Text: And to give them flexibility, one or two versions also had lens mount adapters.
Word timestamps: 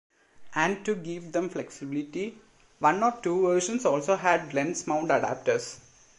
And 0.55 0.83
to 0.85 0.95
give 0.95 1.31
them 1.31 1.49
flexibility, 1.49 2.39
one 2.79 3.03
or 3.03 3.11
two 3.21 3.43
versions 3.43 3.85
also 3.85 4.15
had 4.15 4.51
lens 4.51 4.87
mount 4.87 5.09
adapters. 5.09 5.77